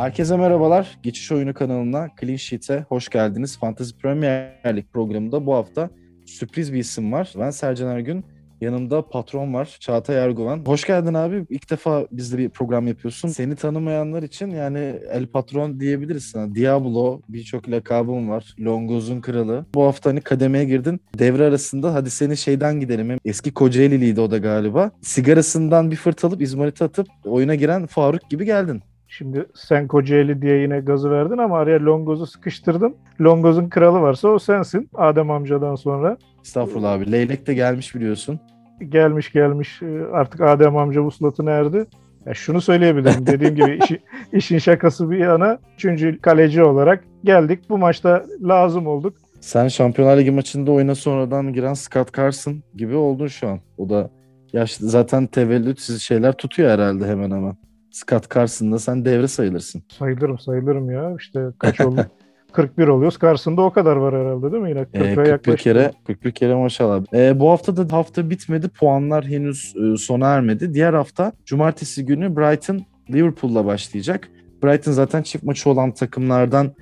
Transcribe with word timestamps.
Herkese 0.00 0.36
merhabalar. 0.36 0.98
Geçiş 1.02 1.32
Oyunu 1.32 1.54
kanalına 1.54 2.08
Clean 2.20 2.36
Sheet'e 2.36 2.84
hoş 2.88 3.08
geldiniz. 3.08 3.58
Fantasy 3.58 3.90
Premier 4.02 4.76
Lig 4.76 4.84
programında 4.92 5.46
bu 5.46 5.54
hafta 5.54 5.90
sürpriz 6.26 6.72
bir 6.72 6.78
isim 6.78 7.12
var. 7.12 7.32
Ben 7.38 7.50
Sercan 7.50 7.88
Ergün. 7.88 8.24
Yanımda 8.60 9.08
patron 9.08 9.54
var 9.54 9.76
Çağatay 9.80 10.16
Erguvan. 10.16 10.62
Hoş 10.66 10.84
geldin 10.84 11.14
abi. 11.14 11.46
İlk 11.50 11.70
defa 11.70 12.06
bizde 12.12 12.38
bir 12.38 12.48
program 12.48 12.86
yapıyorsun. 12.86 13.28
Seni 13.28 13.56
tanımayanlar 13.56 14.22
için 14.22 14.50
yani 14.50 14.78
El 15.10 15.26
Patron 15.26 15.80
diyebiliriz 15.80 16.24
sana. 16.24 16.54
Diablo 16.54 17.20
birçok 17.28 17.70
lakabım 17.70 18.28
var. 18.30 18.54
Longoz'un 18.60 19.20
kralı. 19.20 19.66
Bu 19.74 19.84
hafta 19.84 20.10
hani 20.10 20.20
kademeye 20.20 20.64
girdin. 20.64 21.00
Devre 21.18 21.44
arasında 21.44 21.94
hadi 21.94 22.10
seni 22.10 22.36
şeyden 22.36 22.80
gidelim. 22.80 23.18
Eski 23.24 23.54
Kocaeli'liydi 23.54 24.20
o 24.20 24.30
da 24.30 24.38
galiba. 24.38 24.90
Sigarasından 25.00 25.90
bir 25.90 25.96
fırt 25.96 26.24
alıp 26.24 26.42
İzmarit'e 26.42 26.84
atıp 26.84 27.06
oyuna 27.24 27.54
giren 27.54 27.86
Faruk 27.86 28.30
gibi 28.30 28.44
geldin. 28.44 28.82
Şimdi 29.12 29.46
sen 29.54 29.88
Kocaeli 29.88 30.42
diye 30.42 30.56
yine 30.56 30.80
gazı 30.80 31.10
verdin 31.10 31.38
ama 31.38 31.58
araya 31.58 31.84
Longoz'u 31.84 32.26
sıkıştırdın. 32.26 32.96
Longoz'un 33.20 33.68
kralı 33.68 34.00
varsa 34.00 34.28
o 34.28 34.38
sensin 34.38 34.90
Adem 34.94 35.30
amcadan 35.30 35.74
sonra. 35.74 36.16
Estağfurullah 36.44 36.92
abi. 36.92 37.12
Leylek 37.12 37.46
de 37.46 37.54
gelmiş 37.54 37.94
biliyorsun. 37.94 38.40
Gelmiş 38.88 39.32
gelmiş 39.32 39.82
e, 39.82 40.02
artık 40.12 40.40
Adem 40.40 40.76
amca 40.76 41.00
vuslatına 41.00 41.50
erdi. 41.50 41.86
Ya 42.26 42.34
şunu 42.34 42.60
söyleyebilirim. 42.60 43.26
Dediğim 43.26 43.54
gibi 43.54 43.78
işi, 43.84 44.00
işin 44.32 44.58
şakası 44.58 45.10
bir 45.10 45.18
yana. 45.18 45.58
Üçüncü 45.74 46.18
kaleci 46.20 46.62
olarak 46.62 47.04
geldik. 47.24 47.60
Bu 47.70 47.78
maçta 47.78 48.24
lazım 48.42 48.86
olduk. 48.86 49.14
Sen 49.40 49.68
Şampiyonlar 49.68 50.18
Ligi 50.18 50.30
maçında 50.30 50.72
oyuna 50.72 50.94
sonradan 50.94 51.52
giren 51.52 51.74
Scott 51.74 52.16
Carson 52.16 52.62
gibi 52.74 52.94
oldun 52.94 53.26
şu 53.26 53.48
an. 53.48 53.60
O 53.78 53.88
da 53.88 54.10
yaşlı 54.52 54.88
zaten 54.88 55.26
tevellüt 55.26 55.80
siz 55.80 56.02
şeyler 56.02 56.32
tutuyor 56.32 56.70
herhalde 56.70 57.06
hemen 57.06 57.30
hemen. 57.30 57.69
Scott 57.90 58.34
Carson'da 58.34 58.78
sen 58.78 59.04
devre 59.04 59.28
sayılırsın. 59.28 59.82
Sayılırım 59.98 60.38
sayılırım 60.38 60.90
ya. 60.90 61.16
İşte 61.18 61.40
kaç 61.58 61.80
oldu? 61.80 62.06
41 62.52 62.88
oluyoruz. 62.88 63.18
Karşısında 63.18 63.62
o 63.62 63.72
kadar 63.72 63.96
var 63.96 64.14
herhalde 64.14 64.52
değil 64.52 64.62
mi? 64.62 64.68
Yine 64.68 64.80
40'a 64.80 65.24
ee, 65.24 65.30
41 65.30 65.56
kere 65.56 65.92
41 66.06 66.30
kere 66.32 66.54
maşallah. 66.54 67.02
Ee, 67.14 67.40
bu 67.40 67.50
hafta 67.50 67.76
da 67.76 67.96
hafta 67.96 68.30
bitmedi. 68.30 68.68
Puanlar 68.68 69.24
henüz 69.24 69.74
e, 69.76 69.96
sona 69.96 70.28
ermedi. 70.28 70.74
Diğer 70.74 70.94
hafta 70.94 71.32
cumartesi 71.46 72.06
günü 72.06 72.36
Brighton 72.36 72.80
Liverpool'la 73.10 73.64
başlayacak. 73.64 74.28
Brighton 74.64 74.92
zaten 74.92 75.22
çift 75.22 75.44
maçı 75.44 75.70
olan 75.70 75.92
takımlardan 75.92 76.72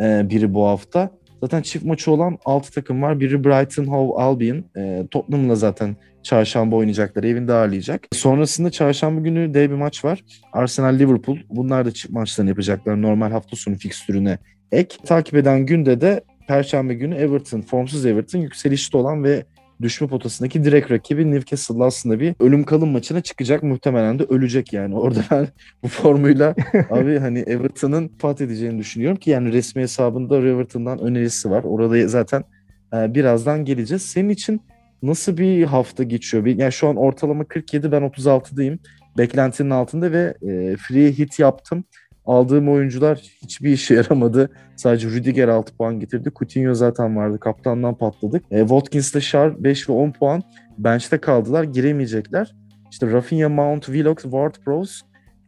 e, 0.00 0.30
biri 0.30 0.54
bu 0.54 0.66
hafta. 0.66 1.10
Zaten 1.40 1.62
çift 1.62 1.84
maçı 1.84 2.10
olan 2.10 2.38
6 2.44 2.72
takım 2.72 3.02
var. 3.02 3.20
Biri 3.20 3.44
Brighton 3.44 3.84
Hove 3.84 4.22
Albion. 4.22 4.64
E, 4.76 5.06
Tottenham'la 5.10 5.54
zaten 5.54 5.96
çarşamba 6.22 6.76
oynayacaklar. 6.76 7.24
Evinde 7.24 7.52
ağırlayacak. 7.52 8.06
Sonrasında 8.12 8.70
çarşamba 8.70 9.20
günü 9.20 9.54
dev 9.54 9.70
bir 9.70 9.74
maç 9.74 10.04
var. 10.04 10.24
Arsenal 10.52 10.98
Liverpool. 10.98 11.38
Bunlar 11.48 11.86
da 11.86 11.90
çift 11.90 12.12
maçlarını 12.12 12.50
yapacaklar. 12.50 13.02
Normal 13.02 13.30
hafta 13.30 13.56
sonu 13.56 13.74
fikstürüne 13.74 14.38
ek. 14.72 14.96
Takip 15.06 15.34
eden 15.34 15.66
günde 15.66 16.00
de 16.00 16.20
Perşembe 16.48 16.94
günü 16.94 17.14
Everton, 17.14 17.60
formsuz 17.60 18.06
Everton 18.06 18.38
yükselişte 18.38 18.98
olan 18.98 19.24
ve 19.24 19.44
düşme 19.82 20.08
potasındaki 20.08 20.64
direkt 20.64 20.90
rakibi 20.90 21.30
Newcastle 21.30 21.84
aslında 21.84 22.20
bir 22.20 22.34
ölüm 22.40 22.64
kalım 22.64 22.90
maçına 22.90 23.20
çıkacak. 23.20 23.62
Muhtemelen 23.62 24.18
de 24.18 24.22
ölecek 24.22 24.72
yani. 24.72 24.94
Orada 24.98 25.20
ben 25.30 25.48
bu 25.82 25.88
formuyla 25.88 26.54
abi 26.90 27.18
hani 27.18 27.38
Everton'ın 27.38 28.08
pat 28.08 28.40
edeceğini 28.40 28.78
düşünüyorum 28.78 29.18
ki 29.18 29.30
yani 29.30 29.52
resmi 29.52 29.82
hesabında 29.82 30.36
Everton'dan 30.36 30.98
önerisi 30.98 31.50
var. 31.50 31.64
Orada 31.64 32.08
zaten 32.08 32.44
e, 32.94 33.14
birazdan 33.14 33.64
geleceğiz. 33.64 34.02
Senin 34.02 34.28
için 34.28 34.60
nasıl 35.02 35.36
bir 35.36 35.64
hafta 35.64 36.02
geçiyor? 36.02 36.46
Yani 36.46 36.72
şu 36.72 36.88
an 36.88 36.96
ortalama 36.96 37.44
47 37.44 37.92
ben 37.92 38.02
36'dayım. 38.02 38.78
Beklentinin 39.18 39.70
altında 39.70 40.12
ve 40.12 40.34
e, 40.42 40.76
free 40.76 41.12
hit 41.18 41.38
yaptım 41.38 41.84
aldığım 42.28 42.68
oyuncular 42.68 43.18
hiçbir 43.42 43.72
işe 43.72 43.94
yaramadı. 43.94 44.50
Sadece 44.76 45.08
Rüdiger 45.08 45.48
6 45.48 45.76
puan 45.76 46.00
getirdi. 46.00 46.30
Coutinho 46.38 46.74
zaten 46.74 47.16
vardı. 47.16 47.40
Kaptandan 47.40 47.94
patladık. 47.98 48.44
E, 48.50 48.60
Watkins 48.60 49.12
ile 49.12 49.20
Shar 49.20 49.64
5 49.64 49.88
ve 49.88 49.92
10 49.92 50.12
puan 50.12 50.42
bench'te 50.78 51.18
kaldılar. 51.18 51.64
Giremeyecekler. 51.64 52.54
İşte 52.90 53.12
Rafinha, 53.12 53.48
Mount, 53.48 53.84
Willock, 53.84 54.22
Ward-Prowse 54.22 55.00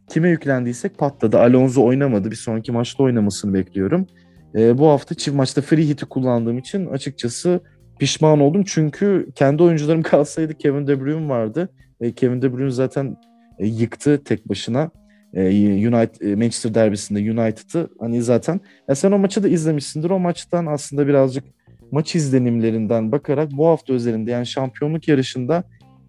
kime 0.09 0.29
yüklendiysek 0.29 0.97
patladı. 0.97 1.39
Alonso 1.39 1.85
oynamadı. 1.85 2.31
Bir 2.31 2.35
sonraki 2.35 2.71
maçta 2.71 3.03
oynamasını 3.03 3.53
bekliyorum. 3.53 4.07
E, 4.55 4.77
bu 4.77 4.87
hafta 4.87 5.15
çift 5.15 5.37
maçta 5.37 5.61
free 5.61 5.87
hit'i 5.87 6.05
kullandığım 6.05 6.57
için 6.57 6.85
açıkçası 6.85 7.59
pişman 7.99 8.39
oldum. 8.39 8.63
Çünkü 8.67 9.27
kendi 9.35 9.63
oyuncularım 9.63 10.01
kalsaydı 10.03 10.53
Kevin 10.53 10.87
De 10.87 11.01
Bruyne 11.01 11.29
vardı. 11.29 11.69
E, 12.01 12.11
Kevin 12.11 12.41
De 12.41 12.53
Bruyne 12.53 12.71
zaten 12.71 13.17
e, 13.59 13.67
yıktı 13.67 14.23
tek 14.23 14.49
başına. 14.49 14.91
E, 15.33 15.47
United 15.87 16.21
e, 16.21 16.35
Manchester 16.35 16.73
derbisinde 16.73 17.19
United'ı 17.19 17.89
hani 17.99 18.21
zaten 18.21 18.61
ya 18.87 18.95
sen 18.95 19.11
o 19.11 19.17
maçı 19.17 19.43
da 19.43 19.47
izlemişsindir. 19.47 20.09
O 20.09 20.19
maçtan 20.19 20.65
aslında 20.65 21.07
birazcık 21.07 21.43
maç 21.91 22.15
izlenimlerinden 22.15 23.11
bakarak 23.11 23.51
bu 23.51 23.67
hafta 23.67 23.93
özelinde 23.93 24.31
yani 24.31 24.45
şampiyonluk 24.45 25.07
yarışında 25.07 25.63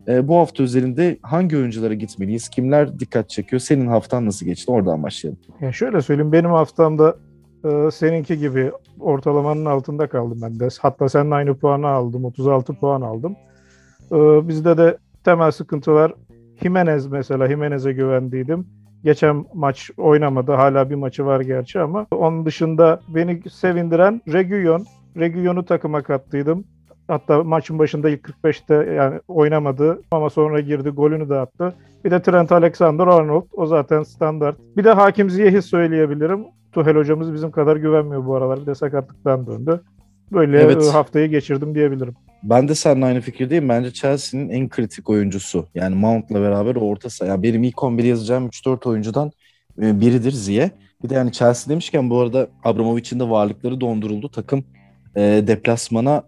e, 0.09 0.29
bu 0.29 0.37
hafta 0.37 0.63
özelinde 0.63 1.19
hangi 1.23 1.57
oyunculara 1.57 1.95
gitmeliyiz? 1.95 2.49
Kimler 2.49 2.99
dikkat 2.99 3.31
çekiyor? 3.31 3.61
Senin 3.61 3.87
haftan 3.87 4.27
nasıl 4.27 4.47
geçti? 4.47 4.71
Oradan 4.71 5.03
başlayalım. 5.03 5.41
Ya 5.61 5.73
şöyle 5.73 6.03
söyleyeyim 6.03 6.33
benim 6.33 6.51
haftamda 6.51 7.17
e, 7.65 7.91
seninki 7.91 8.39
gibi 8.39 8.73
ortalamanın 9.01 9.65
altında 9.65 10.09
kaldım 10.09 10.39
ben 10.43 10.61
de. 10.61 10.69
Hatta 10.81 11.09
seninle 11.09 11.35
aynı 11.35 11.55
puanı 11.55 11.89
aldım. 11.89 12.25
36 12.25 12.75
puan 12.75 13.01
aldım. 13.01 13.37
E, 14.13 14.49
bizde 14.49 14.77
de 14.77 14.99
temel 15.25 15.51
sıkıntılar 15.51 16.15
Jimenez 16.63 17.07
mesela 17.07 17.49
Jimenez'e 17.49 17.93
güvendiydim. 17.93 18.67
Geçen 19.05 19.45
maç 19.55 19.91
oynamadı. 19.97 20.53
Hala 20.53 20.91
bir 20.91 20.95
maçı 20.95 21.27
var 21.27 21.41
gerçi 21.41 21.81
ama 21.81 22.07
onun 22.11 22.47
dışında 22.47 23.01
beni 23.09 23.51
sevindiren 23.51 24.23
Reguilon. 24.33 24.87
Reguilon'u 25.17 25.65
takıma 25.65 26.03
kattıydım. 26.03 26.65
Hatta 27.09 27.45
maçın 27.45 27.79
başında 27.79 28.11
45'te 28.11 28.93
yani 28.93 29.21
oynamadı 29.29 30.03
ama 30.11 30.31
sonra 30.31 30.61
girdi 30.61 30.91
golünü 30.91 31.29
de 31.29 31.35
attı. 31.35 31.75
Bir 32.05 32.11
de 32.11 32.23
Trent 32.23 32.53
Alexander-Arnold 32.53 33.47
o 33.53 33.67
zaten 33.67 34.03
standart. 34.03 34.57
Bir 34.77 34.85
de 34.85 34.91
Hakim 34.91 35.31
Ziyeh'i 35.31 35.63
söyleyebilirim. 35.63 36.45
Tuhel 36.73 36.97
hocamız 36.97 37.33
bizim 37.33 37.51
kadar 37.51 37.77
güvenmiyor 37.77 38.27
bu 38.27 38.37
aralar. 38.37 38.61
Bir 38.61 38.67
de 38.67 38.75
sakatlıktan 38.75 39.47
döndü. 39.47 39.81
Böyle 40.33 40.61
evet. 40.61 40.95
haftayı 40.95 41.29
geçirdim 41.29 41.75
diyebilirim. 41.75 42.15
Ben 42.43 42.69
de 42.69 42.75
seninle 42.75 43.05
aynı 43.05 43.21
fikirdeyim. 43.21 43.69
Bence 43.69 43.93
Chelsea'nin 43.93 44.49
en 44.49 44.69
kritik 44.69 45.11
oyuncusu. 45.11 45.69
Yani 45.75 45.95
Mount'la 45.95 46.41
beraber 46.41 46.77
orta 46.77 47.11
saha. 47.11 47.29
Yani 47.29 47.43
benim 47.43 47.63
ilk 47.63 47.83
11 47.83 48.05
yazacağım 48.05 48.47
3-4 48.49 48.89
oyuncudan 48.89 49.33
e, 49.83 50.01
biridir 50.01 50.33
Ziye. 50.33 50.71
Bir 51.05 51.09
de 51.09 51.15
yani 51.15 51.33
Chelsea 51.33 51.71
demişken 51.71 52.11
bu 52.11 52.21
arada 52.21 52.49
Abramovich'in 52.65 53.21
de 53.21 53.31
varlıkları 53.31 53.81
donduruldu. 53.81 54.31
Takım 54.31 54.65
e, 55.17 55.21
deplasmana 55.47 56.25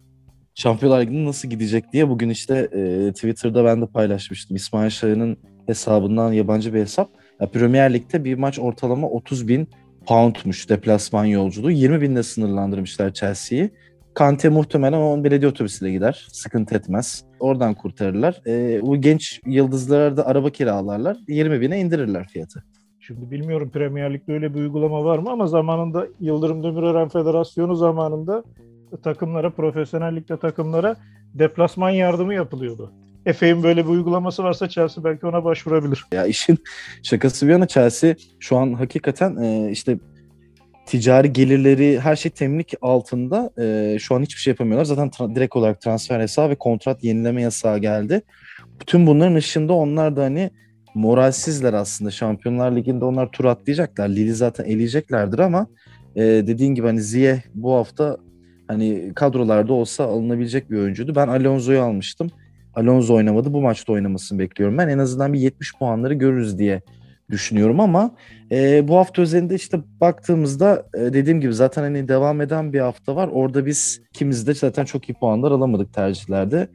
Şampiyonlar 0.54 1.00
Ligi'ne 1.00 1.24
nasıl 1.24 1.48
gidecek 1.48 1.92
diye 1.92 2.08
bugün 2.08 2.28
işte 2.28 2.68
e, 2.72 3.12
Twitter'da 3.12 3.64
ben 3.64 3.82
de 3.82 3.86
paylaşmıştım. 3.86 4.56
İsmail 4.56 4.90
Şahin'in 4.90 5.38
hesabından 5.66 6.32
yabancı 6.32 6.74
bir 6.74 6.80
hesap. 6.80 7.10
Ya, 7.40 7.50
Premier 7.50 7.94
Lig'de 7.94 8.24
bir 8.24 8.34
maç 8.34 8.58
ortalama 8.58 9.08
30 9.08 9.48
bin 9.48 9.68
poundmuş 10.06 10.68
deplasman 10.68 11.24
yolculuğu. 11.24 11.70
20 11.70 12.00
binle 12.00 12.22
sınırlandırmışlar 12.22 13.14
Chelsea'yi. 13.14 13.70
Kante 14.14 14.48
muhtemelen 14.48 14.98
onun 14.98 15.24
belediye 15.24 15.50
otobüsüyle 15.50 15.92
gider. 15.92 16.28
Sıkıntı 16.32 16.74
etmez. 16.74 17.24
Oradan 17.40 17.74
kurtarırlar. 17.74 18.42
E, 18.46 18.82
bu 18.82 19.00
genç 19.00 19.40
yıldızlara 19.46 20.16
da 20.16 20.26
araba 20.26 20.50
kiralarlar. 20.50 21.16
20 21.28 21.60
bine 21.60 21.80
indirirler 21.80 22.28
fiyatı. 22.28 22.64
Şimdi 23.00 23.30
bilmiyorum 23.30 23.70
Premier 23.70 24.14
Lig'de 24.14 24.32
öyle 24.32 24.54
bir 24.54 24.60
uygulama 24.60 25.04
var 25.04 25.18
mı 25.18 25.30
ama 25.30 25.46
zamanında 25.46 26.06
Yıldırım 26.20 26.62
Demirören 26.62 27.08
Federasyonu 27.08 27.76
zamanında 27.76 28.44
takımlara, 29.02 29.50
profesyonel 29.50 30.16
ligde 30.16 30.36
takımlara 30.36 30.96
deplasman 31.34 31.90
yardımı 31.90 32.34
yapılıyordu. 32.34 32.92
Efe'nin 33.26 33.62
böyle 33.62 33.84
bir 33.84 33.90
uygulaması 33.90 34.42
varsa 34.42 34.68
Chelsea 34.68 35.04
belki 35.04 35.26
ona 35.26 35.44
başvurabilir. 35.44 36.04
Ya 36.12 36.26
işin 36.26 36.58
şakası 37.02 37.46
bir 37.46 37.52
yana 37.52 37.66
Chelsea 37.66 38.14
şu 38.40 38.56
an 38.56 38.72
hakikaten 38.72 39.36
e, 39.36 39.70
işte 39.70 39.98
ticari 40.86 41.32
gelirleri 41.32 42.00
her 42.00 42.16
şey 42.16 42.32
temlik 42.32 42.74
altında. 42.82 43.50
E, 43.58 43.96
şu 43.98 44.14
an 44.14 44.22
hiçbir 44.22 44.40
şey 44.40 44.50
yapamıyorlar. 44.50 44.84
Zaten 44.84 45.08
tra- 45.08 45.34
direkt 45.34 45.56
olarak 45.56 45.80
transfer 45.80 46.20
yasağı 46.20 46.50
ve 46.50 46.54
kontrat 46.54 47.04
yenileme 47.04 47.42
yasağı 47.42 47.78
geldi. 47.78 48.22
Bütün 48.80 49.06
bunların 49.06 49.34
ışığında 49.34 49.72
onlar 49.72 50.16
da 50.16 50.22
hani 50.22 50.50
moralsizler 50.94 51.72
aslında. 51.72 52.10
Şampiyonlar 52.10 52.76
Ligi'nde 52.76 53.04
onlar 53.04 53.32
tur 53.32 53.44
atlayacaklar. 53.44 54.08
Lille 54.08 54.32
zaten 54.32 54.64
eleyeceklerdir 54.64 55.38
ama 55.38 55.66
e, 56.16 56.22
dediğin 56.22 56.74
gibi 56.74 56.86
hani 56.86 57.00
Ziye 57.00 57.42
bu 57.54 57.72
hafta 57.72 58.16
hani 58.68 59.12
kadrolarda 59.14 59.72
olsa 59.72 60.04
alınabilecek 60.04 60.70
bir 60.70 60.76
oyuncuydu. 60.76 61.14
Ben 61.14 61.28
Alonso'yu 61.28 61.80
almıştım. 61.80 62.30
Alonso 62.74 63.14
oynamadı. 63.14 63.52
Bu 63.52 63.60
maçta 63.60 63.92
oynamasını 63.92 64.38
bekliyorum. 64.38 64.78
Ben 64.78 64.88
en 64.88 64.98
azından 64.98 65.32
bir 65.32 65.40
70 65.40 65.74
puanları 65.74 66.14
görürüz 66.14 66.58
diye 66.58 66.82
düşünüyorum 67.30 67.80
ama 67.80 68.14
e, 68.50 68.88
bu 68.88 68.96
hafta 68.96 69.22
üzerinde 69.22 69.54
işte 69.54 69.78
baktığımızda 70.00 70.86
e, 70.94 71.00
dediğim 71.00 71.40
gibi 71.40 71.54
zaten 71.54 71.82
hani 71.82 72.08
devam 72.08 72.40
eden 72.40 72.72
bir 72.72 72.80
hafta 72.80 73.16
var. 73.16 73.28
Orada 73.32 73.66
biz 73.66 74.00
ikimiz 74.10 74.46
de 74.46 74.54
zaten 74.54 74.84
çok 74.84 75.08
iyi 75.08 75.14
puanlar 75.14 75.50
alamadık 75.50 75.94
tercihlerde. 75.94 76.68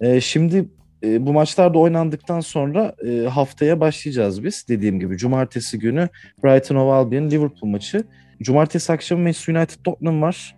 E, 0.00 0.20
şimdi 0.20 0.68
e, 1.04 1.26
bu 1.26 1.32
maçlar 1.32 1.74
da 1.74 1.78
oynandıktan 1.78 2.40
sonra 2.40 2.94
e, 3.06 3.28
haftaya 3.28 3.80
başlayacağız 3.80 4.44
biz. 4.44 4.64
Dediğim 4.68 5.00
gibi 5.00 5.16
cumartesi 5.16 5.78
günü 5.78 6.08
Brighton 6.44 6.76
Hove 6.76 6.92
Albion 6.92 7.30
Liverpool 7.30 7.70
maçı. 7.70 8.04
Cumartesi 8.42 8.92
akşamı 8.92 9.22
Manchester 9.22 9.54
United 9.54 9.84
Tottenham 9.84 10.22
var. 10.22 10.56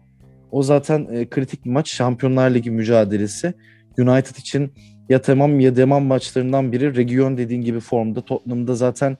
O 0.51 0.63
zaten 0.63 1.09
e, 1.13 1.29
kritik 1.29 1.65
bir 1.65 1.71
maç. 1.71 1.93
Şampiyonlar 1.93 2.51
Ligi 2.51 2.71
mücadelesi. 2.71 3.55
United 3.99 4.37
için 4.37 4.73
ya 5.09 5.23
tamam 5.23 5.61
ya 5.61 5.77
demam 5.77 6.05
maçlarından 6.05 6.73
biri. 6.73 6.97
Region 6.97 7.37
dediğin 7.37 7.63
gibi 7.63 7.81
formda. 7.81 8.21
Tottenham'da 8.21 8.75
zaten 8.75 9.17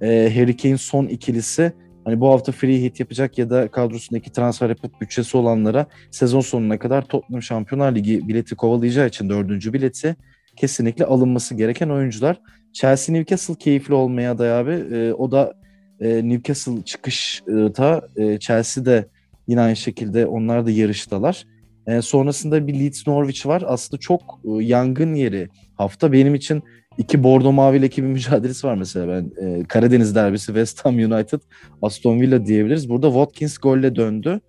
e, 0.00 0.32
Harry 0.34 0.56
Kane 0.56 0.78
son 0.78 1.06
ikilisi 1.06 1.72
hani 2.04 2.20
bu 2.20 2.28
hafta 2.28 2.52
free 2.52 2.82
hit 2.82 3.00
yapacak 3.00 3.38
ya 3.38 3.50
da 3.50 3.68
kadrosundaki 3.68 4.32
transfer 4.32 4.68
yapıp 4.68 5.00
bütçesi 5.00 5.36
olanlara 5.36 5.86
sezon 6.10 6.40
sonuna 6.40 6.78
kadar 6.78 7.02
Tottenham 7.02 7.42
Şampiyonlar 7.42 7.94
Ligi 7.94 8.28
bileti 8.28 8.54
kovalayacağı 8.54 9.08
için 9.08 9.28
dördüncü 9.28 9.72
bileti 9.72 10.16
kesinlikle 10.56 11.04
alınması 11.04 11.54
gereken 11.54 11.88
oyuncular. 11.88 12.40
Chelsea 12.72 13.14
Newcastle 13.14 13.54
keyifli 13.54 13.94
olmaya 13.94 14.32
aday 14.32 14.52
abi. 14.52 14.96
E, 14.96 15.12
o 15.12 15.30
da 15.30 15.54
e, 16.00 16.28
Newcastle 16.28 16.84
çıkışta 16.84 18.08
e, 18.16 18.38
Chelsea'de 18.38 19.08
yine 19.48 19.60
aynı 19.60 19.76
şekilde 19.76 20.26
onlar 20.26 20.66
da 20.66 20.70
yarıştalar. 20.70 21.44
E, 21.86 22.02
sonrasında 22.02 22.66
bir 22.66 22.80
Leeds 22.80 23.06
Norwich 23.06 23.46
var. 23.46 23.62
Aslında 23.66 24.00
çok 24.00 24.22
e, 24.44 24.64
yangın 24.64 25.14
yeri 25.14 25.48
hafta. 25.76 26.12
Benim 26.12 26.34
için 26.34 26.62
iki 26.98 27.24
Bordo 27.24 27.52
Mavi 27.52 27.76
ile 27.76 27.90
bir 27.90 28.02
mücadelesi 28.02 28.66
var 28.66 28.74
mesela 28.74 29.08
ben. 29.08 29.46
E, 29.46 29.64
Karadeniz 29.64 30.14
derbisi 30.14 30.46
West 30.46 30.84
Ham 30.84 30.94
United, 30.94 31.40
Aston 31.82 32.20
Villa 32.20 32.46
diyebiliriz. 32.46 32.88
Burada 32.88 33.06
Watkins 33.06 33.58
golle 33.58 33.96
döndü. 33.96 34.40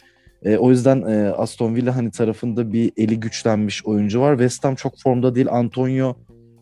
E, 0.44 0.58
o 0.58 0.70
yüzden 0.70 1.02
e, 1.02 1.30
Aston 1.30 1.76
Villa 1.76 1.96
hani 1.96 2.12
tarafında 2.12 2.74
bir 2.74 2.92
eli 2.98 3.20
güçlenmiş 3.20 3.86
oyuncu 3.86 4.22
var. 4.22 4.34
West 4.34 4.64
Ham 4.64 4.76
çok 4.76 5.00
formda 5.00 5.36
değil. 5.36 5.48
Antonio 5.50 6.16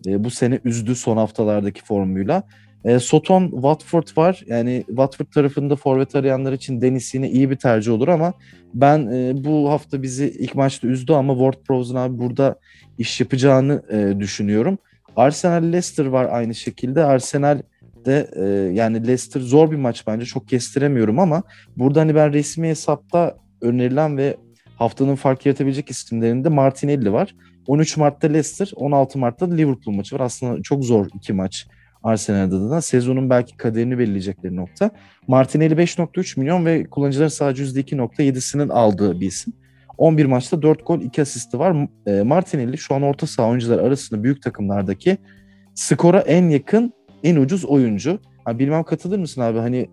e, 0.07 0.23
bu 0.23 0.29
sene 0.29 0.59
üzdü 0.63 0.95
son 0.95 1.17
haftalardaki 1.17 1.83
formuyla. 1.85 2.43
E, 2.85 2.99
Soton 2.99 3.49
Watford 3.49 4.17
var. 4.17 4.43
Yani 4.47 4.83
Watford 4.87 5.25
tarafında 5.25 5.75
forvet 5.75 6.15
arayanlar 6.15 6.53
için 6.53 6.81
Deniz 6.81 7.13
yine 7.13 7.29
iyi 7.29 7.49
bir 7.49 7.55
tercih 7.55 7.91
olur 7.91 8.07
ama 8.07 8.33
ben 8.73 9.07
e, 9.07 9.43
bu 9.43 9.69
hafta 9.69 10.03
bizi 10.03 10.29
ilk 10.39 10.55
maçta 10.55 10.87
üzdü 10.87 11.13
ama 11.13 11.33
Ward 11.33 11.65
Prowse'un 11.67 11.95
abi 11.95 12.17
burada 12.19 12.55
iş 12.97 13.19
yapacağını 13.19 13.83
e, 13.91 14.19
düşünüyorum. 14.19 14.77
Arsenal 15.15 15.63
Leicester 15.63 16.05
var 16.05 16.27
aynı 16.31 16.55
şekilde. 16.55 17.05
Arsenal 17.05 17.61
de 18.05 18.29
e, 18.35 18.43
yani 18.73 19.07
Leicester 19.07 19.41
zor 19.41 19.71
bir 19.71 19.75
maç 19.75 20.07
bence. 20.07 20.25
Çok 20.25 20.47
kestiremiyorum 20.47 21.19
ama 21.19 21.43
burada 21.77 22.01
hani 22.01 22.15
ben 22.15 22.33
resmi 22.33 22.67
hesapta 22.67 23.35
önerilen 23.61 24.17
ve 24.17 24.37
haftanın 24.75 25.15
fark 25.15 25.45
yaratabilecek 25.45 25.89
isimlerinde 25.89 26.49
Martinelli 26.49 27.13
var. 27.13 27.35
13 27.67 27.97
Mart'ta 27.97 28.27
Leicester, 28.27 28.71
16 28.75 29.19
Mart'ta 29.19 29.45
Liverpool 29.45 29.95
maçı 29.95 30.15
var. 30.15 30.19
Aslında 30.19 30.61
çok 30.61 30.85
zor 30.85 31.07
iki 31.15 31.33
maç 31.33 31.67
Arsenal'da 32.03 32.69
da. 32.69 32.81
Sezonun 32.81 33.29
belki 33.29 33.57
kaderini 33.57 33.99
belirleyecekleri 33.99 34.55
nokta. 34.55 34.91
Martinelli 35.27 35.73
5.3 35.73 36.39
milyon 36.39 36.65
ve 36.65 36.83
kullanıcıların 36.83 37.29
sadece 37.29 37.63
%2.7'sinin 37.63 38.69
aldığı 38.69 39.21
bir 39.21 39.27
isim. 39.27 39.53
11 39.97 40.25
maçta 40.25 40.61
4 40.61 40.87
gol 40.87 41.01
2 41.01 41.21
asisti 41.21 41.59
var. 41.59 41.87
E, 42.07 42.21
Martinelli 42.21 42.77
şu 42.77 42.95
an 42.95 43.01
orta 43.01 43.27
saha 43.27 43.49
oyuncular 43.49 43.79
arasında 43.79 44.23
büyük 44.23 44.41
takımlardaki 44.41 45.17
skora 45.75 46.19
en 46.19 46.49
yakın, 46.49 46.93
en 47.23 47.35
ucuz 47.35 47.65
oyuncu. 47.65 48.19
Ha, 48.45 48.59
bilmem 48.59 48.83
katılır 48.83 49.19
mısın 49.19 49.41
abi? 49.41 49.59
Hani 49.59 49.89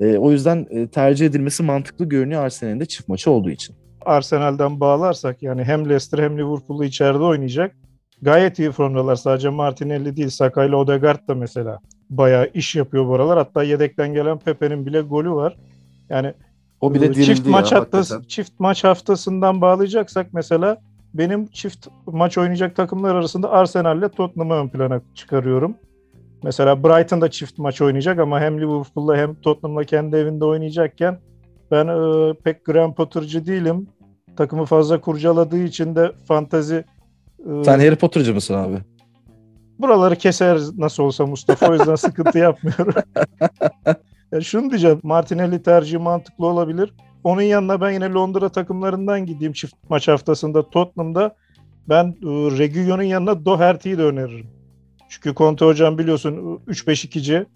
e, 0.00 0.16
o 0.16 0.32
yüzden 0.32 0.66
e, 0.70 0.86
tercih 0.88 1.26
edilmesi 1.26 1.62
mantıklı 1.62 2.08
görünüyor 2.08 2.44
Arsenal'in 2.44 2.80
de 2.80 2.86
çift 2.86 3.08
maçı 3.08 3.30
olduğu 3.30 3.50
için. 3.50 3.76
Arsenal'den 4.06 4.80
bağlarsak 4.80 5.42
yani 5.42 5.64
hem 5.64 5.84
Leicester 5.84 6.18
hem 6.18 6.38
Liverpool'u 6.38 6.84
içeride 6.84 7.22
oynayacak. 7.22 7.76
Gayet 8.22 8.58
iyi 8.58 8.70
formdalar. 8.70 9.16
Sadece 9.16 9.48
Martinelli 9.48 10.16
değil, 10.16 10.28
Saka 10.28 10.64
ile 10.64 10.76
Odegaard 10.76 11.28
da 11.28 11.34
mesela 11.34 11.78
bayağı 12.10 12.50
iş 12.54 12.74
yapıyor 12.74 13.08
bu 13.08 13.14
aralar. 13.14 13.38
Hatta 13.38 13.62
yedekten 13.62 14.14
gelen 14.14 14.38
Pepe'nin 14.38 14.86
bile 14.86 15.00
golü 15.00 15.30
var. 15.30 15.56
Yani 16.08 16.34
o 16.80 16.94
bile 16.94 17.14
çift 17.14 17.46
maç 17.46 17.72
haftası 17.72 18.22
çift 18.28 18.52
maç 18.58 18.84
haftasından 18.84 19.60
bağlayacaksak 19.60 20.26
mesela 20.32 20.76
benim 21.14 21.46
çift 21.46 21.86
maç 22.06 22.38
oynayacak 22.38 22.76
takımlar 22.76 23.14
arasında 23.14 23.50
Arsenal 23.50 23.98
ile 23.98 24.08
Tottenham'ı 24.08 24.54
ön 24.54 24.68
plana 24.68 25.00
çıkarıyorum. 25.14 25.76
Mesela 26.42 26.84
Brighton 26.84 27.20
da 27.20 27.30
çift 27.30 27.58
maç 27.58 27.80
oynayacak 27.80 28.18
ama 28.18 28.40
hem 28.40 28.60
Liverpool'la 28.60 29.16
hem 29.16 29.34
Tottenham'la 29.34 29.84
kendi 29.84 30.16
evinde 30.16 30.44
oynayacakken 30.44 31.18
ben 31.70 31.86
e, 31.88 32.34
pek 32.34 32.64
Graham 32.64 32.94
Potter'cı 32.94 33.46
değilim. 33.46 33.86
Takımı 34.36 34.64
fazla 34.64 35.00
kurcaladığı 35.00 35.62
için 35.62 35.96
de 35.96 36.12
fantazi 36.28 36.84
e, 37.46 37.64
Sen 37.64 37.78
Harry 37.78 37.96
Potter'cı 37.96 38.34
mısın 38.34 38.54
abi? 38.54 38.76
Buraları 39.78 40.16
keser 40.16 40.58
nasıl 40.76 41.02
olsa 41.02 41.26
Mustafa 41.26 41.68
o 41.68 41.72
yüzden 41.72 41.94
sıkıntı 41.94 42.38
yapmıyorum. 42.48 42.94
yani 44.32 44.44
şunu 44.44 44.70
diyeceğim. 44.70 45.00
Martinelli 45.02 45.62
tercihi 45.62 45.98
mantıklı 45.98 46.46
olabilir. 46.46 46.94
Onun 47.24 47.42
yanına 47.42 47.80
ben 47.80 47.90
yine 47.90 48.12
Londra 48.12 48.48
takımlarından 48.48 49.26
gideyim 49.26 49.52
çift 49.52 49.74
maç 49.88 50.08
haftasında 50.08 50.70
Tottenham'da. 50.70 51.36
Ben 51.88 52.04
e, 52.04 52.26
Reguilon'un 52.58 53.02
yanına 53.02 53.44
Doherty'yi 53.44 53.98
de 53.98 54.02
öneririm. 54.02 54.46
Çünkü 55.08 55.34
Conte 55.34 55.64
hocam 55.64 55.98
biliyorsun 55.98 56.60
3-5-2'ci 56.68 57.34
e, 57.34 57.46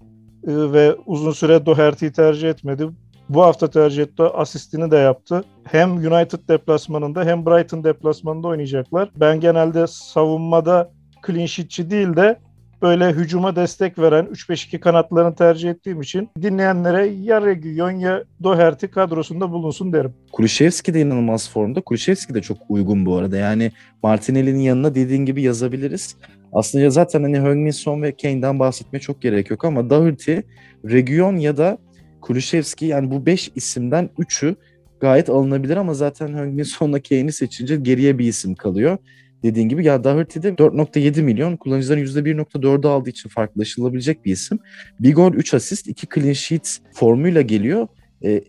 ve 0.46 0.94
uzun 1.06 1.32
süre 1.32 1.66
Doherty'yi 1.66 2.12
tercih 2.12 2.50
etmedi. 2.50 2.88
Bu 3.28 3.42
hafta 3.42 3.70
tercih 3.70 4.02
etti. 4.02 4.22
Asistini 4.22 4.90
de 4.90 4.96
yaptı. 4.96 5.44
Hem 5.64 5.90
United 5.96 6.48
deplasmanında 6.48 7.24
hem 7.24 7.46
Brighton 7.46 7.84
deplasmanında 7.84 8.48
oynayacaklar. 8.48 9.10
Ben 9.16 9.40
genelde 9.40 9.86
savunmada 9.86 10.90
clean 11.26 11.46
sheet'çi 11.46 11.90
değil 11.90 12.16
de 12.16 12.38
böyle 12.82 13.10
hücuma 13.10 13.56
destek 13.56 13.98
veren 13.98 14.24
3-5-2 14.24 14.80
kanatlarını 14.80 15.34
tercih 15.34 15.70
ettiğim 15.70 16.00
için 16.00 16.28
dinleyenlere 16.42 17.06
ya 17.06 17.46
Reguilon 17.46 17.90
ya 17.90 18.24
Doherty 18.42 18.86
kadrosunda 18.86 19.52
bulunsun 19.52 19.92
derim. 19.92 20.14
Kulüşevski 20.32 20.94
de 20.94 21.00
inanılmaz 21.00 21.50
formda. 21.50 21.80
Kulüşevski 21.80 22.34
de 22.34 22.42
çok 22.42 22.58
uygun 22.68 23.06
bu 23.06 23.16
arada. 23.16 23.36
Yani 23.36 23.72
Martinelli'nin 24.02 24.60
yanına 24.60 24.94
dediğin 24.94 25.24
gibi 25.24 25.42
yazabiliriz. 25.42 26.16
Aslında 26.52 26.90
zaten 26.90 27.22
hani 27.22 27.40
Höngmin 27.40 28.02
ve 28.02 28.16
Kane'den 28.16 28.58
bahsetmeye 28.58 29.00
çok 29.00 29.22
gerek 29.22 29.50
yok 29.50 29.64
ama 29.64 29.90
Doherty, 29.90 30.36
Reguilon 30.84 31.36
ya 31.36 31.56
da 31.56 31.78
Kulüşevski 32.26 32.86
yani 32.86 33.10
bu 33.10 33.26
5 33.26 33.50
isimden 33.54 34.10
3'ü 34.18 34.56
gayet 35.00 35.30
alınabilir 35.30 35.76
ama 35.76 35.94
zaten 35.94 36.28
Höngmin 36.28 36.62
Son'la 36.62 37.02
Kane'i 37.02 37.32
seçince 37.32 37.76
geriye 37.76 38.18
bir 38.18 38.26
isim 38.26 38.54
kalıyor. 38.54 38.98
Dediğin 39.42 39.68
gibi 39.68 39.84
ya 39.84 40.04
Doherty'de 40.04 40.48
4.7 40.48 41.22
milyon 41.22 41.56
kullanıcıların 41.56 42.00
%1.4'ü 42.00 42.88
aldığı 42.88 43.10
için 43.10 43.28
farklılaşılabilecek 43.28 44.24
bir 44.24 44.32
isim. 44.32 44.58
Bir 45.00 45.14
gol, 45.14 45.32
3 45.32 45.54
asist, 45.54 45.86
2 45.86 46.06
clean 46.14 46.32
sheet 46.32 46.80
formuyla 46.94 47.42
geliyor. 47.42 47.88
Ee, 48.24 48.44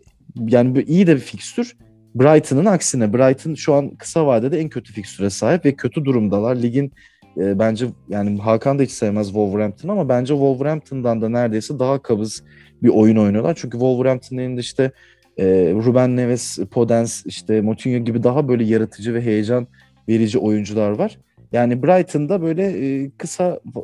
yani 0.48 0.76
bu 0.76 0.80
iyi 0.80 1.08
de 1.08 1.16
bir 1.16 1.22
fikstür. 1.22 1.78
Brighton'ın 2.16 2.66
aksine 2.66 3.14
Brighton 3.14 3.54
şu 3.54 3.74
an 3.74 3.96
kısa 3.96 4.26
vadede 4.26 4.60
en 4.60 4.70
kötü 4.70 4.94
fikstüre 4.94 5.30
sahip 5.30 5.66
ve 5.66 5.76
kötü 5.76 6.06
durumdalar. 6.06 6.56
Ligin 6.56 6.92
e, 7.38 7.60
bence 7.60 7.88
yani 8.10 8.40
Hakan 8.40 8.80
da 8.80 8.84
hiç 8.84 8.92
sevmez 8.92 9.28
Wolverhampton 9.28 9.90
ama 9.90 10.10
bence 10.10 10.34
Wolverhampton'dan 10.34 11.22
da 11.22 11.30
neredeyse 11.30 11.80
daha 11.80 12.02
kabız 12.02 12.44
bir 12.84 12.90
oyun 12.90 13.18
oynuyorlar. 13.18 13.54
Çünkü 13.62 13.78
Wolverhampton'ın 13.78 14.58
işte 14.58 14.92
e, 15.38 15.46
Ruben 15.86 16.16
Neves, 16.16 16.60
Podence, 16.72 17.14
işte 17.26 17.62
Moutinho 17.62 17.98
gibi 17.98 18.24
daha 18.24 18.48
böyle 18.48 18.64
yaratıcı 18.64 19.14
ve 19.14 19.22
heyecan 19.22 19.68
verici 20.10 20.40
oyuncular 20.40 20.92
var. 20.92 21.18
Yani 21.52 21.84
Brighton'da 21.84 22.42
böyle 22.42 22.64
e, 22.64 23.10
kısa 23.18 23.60
e, 23.76 23.80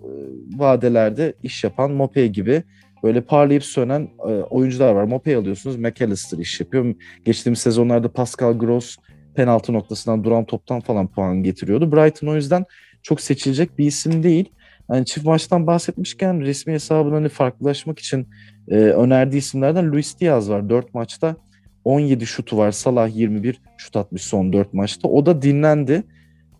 vadelerde 0.57 1.33
iş 1.43 1.63
yapan 1.63 1.91
Mopey 1.91 2.29
gibi 2.29 2.63
böyle 3.03 3.21
parlayıp 3.21 3.63
sönen 3.63 4.09
e, 4.19 4.31
oyuncular 4.31 4.93
var. 4.93 5.03
Mopey 5.03 5.35
alıyorsunuz, 5.35 5.75
McAllister 5.75 6.37
iş 6.37 6.59
yapıyor. 6.59 6.95
Geçtiğimiz 7.25 7.59
sezonlarda 7.59 8.11
Pascal 8.11 8.53
Gross 8.53 8.97
penaltı 9.35 9.73
noktasından 9.73 10.23
duran 10.23 10.45
toptan 10.45 10.79
falan 10.79 11.07
puan 11.07 11.43
getiriyordu. 11.43 11.91
Brighton 11.91 12.27
o 12.27 12.35
yüzden 12.35 12.65
çok 13.03 13.21
seçilecek 13.21 13.77
bir 13.77 13.85
isim 13.85 14.23
değil. 14.23 14.49
Yani 14.91 15.05
çift 15.05 15.25
maçtan 15.25 15.67
bahsetmişken 15.67 16.41
resmi 16.41 16.73
hesabını 16.73 17.13
hani 17.13 17.29
farklılaşmak 17.29 17.99
için 17.99 18.27
e, 18.67 18.75
önerdiği 18.75 19.39
isimlerden 19.39 19.91
Luis 19.91 20.19
Diaz 20.19 20.49
var. 20.49 20.69
4 20.69 20.93
maçta 20.93 21.35
17 21.83 22.25
şutu 22.25 22.57
var. 22.57 22.71
Salah 22.71 23.15
21 23.15 23.61
şut 23.77 23.95
atmış 23.95 24.21
son 24.21 24.53
4 24.53 24.73
maçta. 24.73 25.07
O 25.07 25.25
da 25.25 25.41
dinlendi 25.41 26.03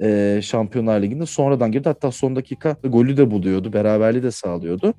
e, 0.01 0.39
Şampiyonlar 0.43 1.01
Ligi'nde. 1.01 1.25
Sonradan 1.25 1.71
girdi. 1.71 1.89
Hatta 1.89 2.12
son 2.12 2.35
dakika 2.35 2.75
golü 2.83 3.17
de 3.17 3.31
buluyordu. 3.31 3.73
Beraberliği 3.73 4.23
de 4.23 4.31
sağlıyordu. 4.31 4.93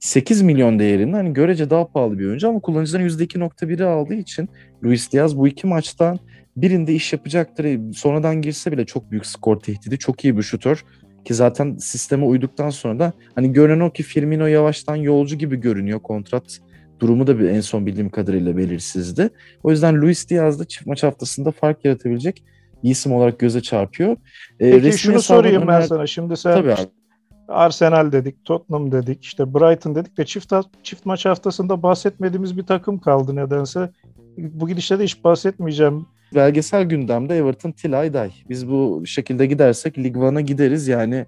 8 0.00 0.42
milyon 0.42 0.78
değerinde 0.78 1.16
hani 1.16 1.32
görece 1.32 1.70
daha 1.70 1.86
pahalı 1.86 2.18
bir 2.18 2.26
oyuncu 2.26 2.48
ama 2.48 2.60
kullanıcıların 2.60 3.08
%2.1'i 3.08 3.84
aldığı 3.84 4.14
için 4.14 4.48
Luis 4.84 5.12
Diaz 5.12 5.38
bu 5.38 5.48
iki 5.48 5.66
maçtan 5.66 6.18
birinde 6.56 6.94
iş 6.94 7.12
yapacaktır. 7.12 7.92
Sonradan 7.94 8.42
girse 8.42 8.72
bile 8.72 8.86
çok 8.86 9.10
büyük 9.10 9.26
skor 9.26 9.60
tehdidi. 9.60 9.98
Çok 9.98 10.24
iyi 10.24 10.36
bir 10.36 10.42
şutör. 10.42 10.84
Ki 11.24 11.34
zaten 11.34 11.76
sisteme 11.76 12.24
uyduktan 12.24 12.70
sonra 12.70 12.98
da 12.98 13.12
hani 13.34 13.52
görünen 13.52 13.80
o 13.80 13.90
ki 13.90 14.02
Firmino 14.02 14.46
yavaştan 14.46 14.96
yolcu 14.96 15.36
gibi 15.36 15.56
görünüyor. 15.56 16.00
Kontrat 16.00 16.60
durumu 17.00 17.26
da 17.26 17.38
bir 17.38 17.48
en 17.48 17.60
son 17.60 17.86
bildiğim 17.86 18.10
kadarıyla 18.10 18.56
belirsizdi. 18.56 19.30
O 19.62 19.70
yüzden 19.70 20.02
Luis 20.02 20.30
Diaz 20.30 20.60
da 20.60 20.64
çift 20.64 20.86
maç 20.86 21.02
haftasında 21.02 21.50
fark 21.50 21.84
yaratabilecek 21.84 22.42
isim 22.82 23.12
olarak 23.12 23.38
göze 23.38 23.60
çarpıyor. 23.60 24.16
Ee, 24.60 24.70
Peki 24.70 24.98
şunu 24.98 25.22
sorayım 25.22 25.68
ben 25.68 25.80
sana. 25.80 26.06
Şimdi 26.06 26.36
sen 26.36 26.54
Tabii 26.54 26.72
abi. 26.72 26.90
Arsenal 27.48 28.12
dedik, 28.12 28.44
Tottenham 28.44 28.92
dedik, 28.92 29.24
işte 29.24 29.54
Brighton 29.54 29.94
dedik 29.94 30.18
de 30.18 30.24
çift 30.24 30.52
çift 30.82 31.06
maç 31.06 31.26
haftasında 31.26 31.82
bahsetmediğimiz 31.82 32.56
bir 32.56 32.62
takım 32.62 32.98
kaldı 32.98 33.36
nedense. 33.36 33.90
Bu 34.38 34.68
gidişte 34.68 34.98
de 34.98 35.04
hiç 35.04 35.24
bahsetmeyeceğim. 35.24 36.06
Belgesel 36.34 36.84
gündemde 36.84 37.36
Everton 37.38 37.72
Tilay 37.72 38.14
Day. 38.14 38.30
Biz 38.48 38.68
bu 38.68 39.02
şekilde 39.06 39.46
gidersek 39.46 39.98
Lig 39.98 40.16
One'a 40.16 40.40
gideriz. 40.40 40.88
Yani 40.88 41.26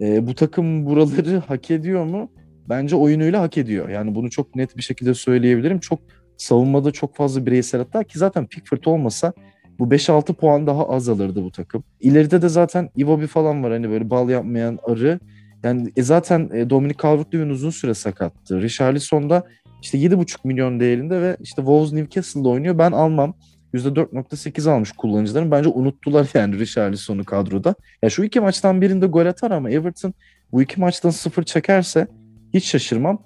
e, 0.00 0.26
bu 0.26 0.34
takım 0.34 0.86
buraları 0.86 1.38
hak 1.48 1.70
ediyor 1.70 2.04
mu? 2.04 2.30
Bence 2.68 2.96
oyunuyla 2.96 3.42
hak 3.42 3.58
ediyor. 3.58 3.88
Yani 3.88 4.14
bunu 4.14 4.30
çok 4.30 4.54
net 4.54 4.76
bir 4.76 4.82
şekilde 4.82 5.14
söyleyebilirim. 5.14 5.80
Çok 5.80 5.98
savunmada 6.36 6.90
çok 6.90 7.16
fazla 7.16 7.46
bireysel 7.46 7.80
hatta 7.80 8.04
ki 8.04 8.18
zaten 8.18 8.46
Pickford 8.46 8.84
olmasa 8.84 9.32
bu 9.78 9.84
5-6 9.84 10.34
puan 10.34 10.66
daha 10.66 10.88
azalırdı 10.88 11.44
bu 11.44 11.50
takım. 11.50 11.84
İleride 12.00 12.42
de 12.42 12.48
zaten 12.48 12.90
Iwobi 12.96 13.26
falan 13.26 13.62
var 13.62 13.72
hani 13.72 13.90
böyle 13.90 14.10
bal 14.10 14.28
yapmayan 14.28 14.78
arı. 14.84 15.20
Yani 15.64 15.92
e 15.96 16.02
zaten 16.02 16.50
e, 16.54 16.70
Dominic 16.70 16.96
Calvert-Lewin 17.02 17.50
uzun 17.50 17.70
süre 17.70 17.94
sakattı. 17.94 18.62
Richarlison 18.62 19.30
da 19.30 19.42
işte 19.82 19.98
7,5 19.98 20.38
milyon 20.44 20.80
değerinde 20.80 21.22
ve 21.22 21.36
işte 21.40 21.56
Wolves 21.56 21.92
Newcastle'da 21.92 22.48
oynuyor. 22.48 22.78
Ben 22.78 22.92
almam. 22.92 23.34
%4.8 23.76 24.70
almış 24.70 24.92
kullanıcıların. 24.92 25.50
Bence 25.50 25.68
unuttular 25.68 26.28
yani 26.34 26.58
Richarlison'u 26.58 27.24
kadroda. 27.24 27.74
Ya 28.02 28.10
şu 28.10 28.24
iki 28.24 28.40
maçtan 28.40 28.80
birinde 28.80 29.06
gol 29.06 29.26
atar 29.26 29.50
ama 29.50 29.70
Everton 29.70 30.14
bu 30.52 30.62
iki 30.62 30.80
maçtan 30.80 31.10
sıfır 31.10 31.42
çekerse 31.42 32.06
hiç 32.54 32.64
şaşırmam. 32.64 33.22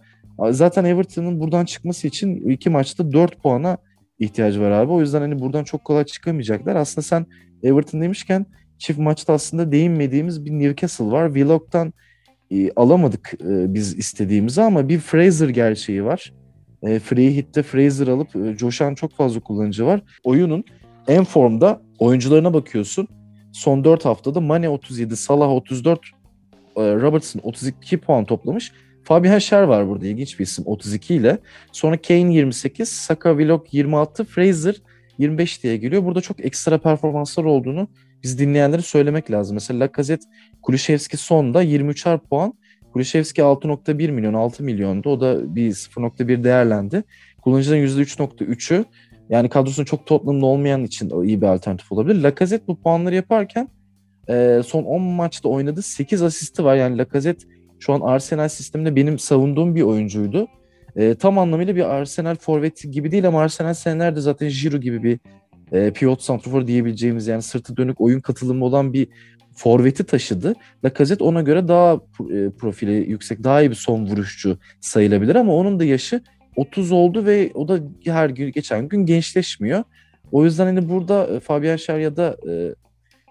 Zaten 0.50 0.84
Everton'ın 0.84 1.40
buradan 1.40 1.64
çıkması 1.64 2.08
için 2.08 2.50
iki 2.50 2.70
maçta 2.70 3.12
4 3.12 3.42
puana 3.42 3.76
ihtiyacı 4.18 4.60
var 4.60 4.70
abi. 4.70 4.92
O 4.92 5.00
yüzden 5.00 5.20
hani 5.20 5.40
buradan 5.40 5.64
çok 5.64 5.84
kolay 5.84 6.04
çıkamayacaklar. 6.04 6.76
Aslında 6.76 7.02
sen 7.02 7.26
Everton 7.62 8.00
demişken 8.00 8.46
çift 8.78 8.98
maçta 8.98 9.32
aslında 9.32 9.72
değinmediğimiz 9.72 10.44
bir 10.44 10.50
Newcastle 10.50 11.04
var. 11.04 11.26
Willock'tan 11.26 11.92
e, 12.50 12.70
alamadık 12.76 13.32
e, 13.34 13.74
biz 13.74 13.98
istediğimizi 13.98 14.62
ama 14.62 14.88
bir 14.88 14.98
Fraser 14.98 15.48
gerçeği 15.48 16.04
var. 16.04 16.32
E, 16.82 16.98
free 16.98 17.36
hit'te 17.36 17.62
Fraser 17.62 18.06
alıp 18.06 18.36
e, 18.36 18.56
coşan 18.56 18.94
çok 18.94 19.12
fazla 19.12 19.40
kullanıcı 19.40 19.86
var. 19.86 20.00
Oyunun 20.24 20.64
en 21.08 21.24
formda 21.24 21.82
oyuncularına 21.98 22.54
bakıyorsun. 22.54 23.08
Son 23.52 23.84
4 23.84 24.04
haftada 24.04 24.40
Mane 24.40 24.68
37, 24.68 25.16
Salah 25.16 25.48
34, 25.48 26.00
e, 26.76 26.82
Robertson 26.82 27.40
32 27.44 27.98
puan 27.98 28.24
toplamış. 28.24 28.72
Fabian 29.04 29.38
Schär 29.38 29.68
var 29.68 29.88
burada 29.88 30.06
ilginç 30.06 30.38
bir 30.38 30.44
isim 30.44 30.64
32 30.66 31.14
ile. 31.14 31.38
Sonra 31.72 32.02
Kane 32.02 32.34
28, 32.34 32.88
Saka 32.88 33.30
Willock 33.30 33.74
26, 33.74 34.24
Fraser 34.24 34.76
25 35.18 35.62
diye 35.62 35.76
geliyor. 35.76 36.04
Burada 36.04 36.20
çok 36.20 36.44
ekstra 36.44 36.78
performanslar 36.78 37.44
olduğunu 37.44 37.88
biz 38.22 38.38
dinleyenlere 38.38 38.82
söylemek 38.82 39.30
lazım. 39.30 39.54
Mesela 39.54 39.80
Lacazette, 39.80 40.26
Kulüşevski 40.62 41.16
sonda 41.16 41.64
23'er 41.64 42.18
puan. 42.18 42.54
Kulüşevski 42.92 43.42
6.1 43.42 44.10
milyon, 44.10 44.34
6 44.34 44.62
milyondu. 44.62 45.10
O 45.10 45.20
da 45.20 45.56
bir 45.56 45.70
0.1 45.70 46.44
değerlendi. 46.44 47.02
Kullanıcıların 47.42 47.86
%3.3'ü 47.86 48.84
yani 49.30 49.48
kadrosunun 49.48 49.84
çok 49.84 50.06
Tottenham'da 50.06 50.46
olmayan 50.46 50.84
için 50.84 51.22
iyi 51.22 51.40
bir 51.40 51.46
alternatif 51.46 51.92
olabilir. 51.92 52.22
Lacazette 52.22 52.66
bu 52.66 52.80
puanları 52.80 53.14
yaparken 53.14 53.68
e, 54.28 54.60
son 54.66 54.82
10 54.82 55.02
maçta 55.02 55.48
oynadı. 55.48 55.82
8 55.82 56.22
asisti 56.22 56.64
var. 56.64 56.76
Yani 56.76 56.98
Lacazette 56.98 57.46
şu 57.78 57.92
an 57.92 58.00
Arsenal 58.00 58.48
sisteminde 58.48 58.96
benim 58.96 59.18
savunduğum 59.18 59.74
bir 59.74 59.82
oyuncuydu. 59.82 60.48
E, 60.96 61.14
tam 61.14 61.38
anlamıyla 61.38 61.76
bir 61.76 61.94
Arsenal 61.94 62.36
forveti 62.36 62.90
gibi 62.90 63.10
değil 63.10 63.28
ama 63.28 63.40
Arsenal 63.40 63.74
senelerde 63.74 64.20
zaten 64.20 64.48
Giroud 64.48 64.82
gibi 64.82 65.02
bir 65.02 65.18
e, 65.72 65.92
pivot 65.92 66.22
santrafor 66.22 66.66
diyebileceğimiz 66.66 67.26
yani 67.26 67.42
sırtı 67.42 67.76
dönük 67.76 68.00
oyun 68.00 68.20
katılımı 68.20 68.64
olan 68.64 68.92
bir 68.92 69.08
forveti 69.60 70.04
taşıdı. 70.04 70.54
Lacazette 70.84 71.24
ona 71.24 71.42
göre 71.42 71.68
daha 71.68 71.94
e, 71.94 72.50
profili 72.50 73.10
yüksek, 73.10 73.44
daha 73.44 73.62
iyi 73.62 73.70
bir 73.70 73.74
son 73.74 74.06
vuruşçu 74.06 74.58
sayılabilir 74.80 75.34
ama 75.34 75.54
onun 75.54 75.80
da 75.80 75.84
yaşı 75.84 76.22
30 76.56 76.92
oldu 76.92 77.26
ve 77.26 77.50
o 77.54 77.68
da 77.68 77.80
her 78.04 78.30
gün 78.30 78.52
geçen 78.52 78.88
gün 78.88 79.06
gençleşmiyor. 79.06 79.84
O 80.32 80.44
yüzden 80.44 80.66
hani 80.66 80.88
burada 80.88 81.26
e, 81.26 81.40
Fabian 81.40 81.76
Schär 81.76 82.00
ya 82.00 82.16
da 82.16 82.36
e, 82.48 82.74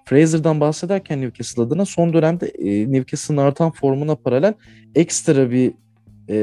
Fraser'dan 0.06 0.60
bahsederken 0.60 1.22
Newcastle 1.22 1.64
adına 1.64 1.86
son 1.86 2.14
dönemde 2.14 2.46
Newcastle'ın 2.92 3.38
artan 3.38 3.72
formuna 3.72 4.16
paralel 4.16 4.54
ekstra 4.96 5.52
bir 5.52 5.74